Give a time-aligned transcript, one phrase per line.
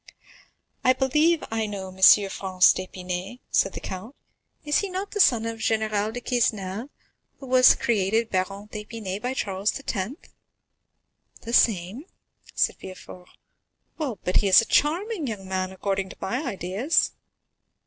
[0.83, 1.97] "I believe I know M.
[2.29, 4.15] Franz d'Épinay," said the count;
[4.65, 6.89] "is he not the son of General de Quesnel,
[7.39, 10.29] who was created Baron d'Épinay by Charles X.?"
[11.41, 12.05] "The same,"
[12.55, 13.29] said Villefort.
[13.99, 17.11] "Well, but he is a charming young man, according to my ideas."